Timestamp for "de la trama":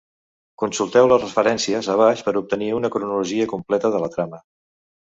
3.99-4.43